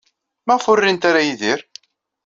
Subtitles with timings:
[0.47, 1.59] Maɣef ur rint ara Yidir?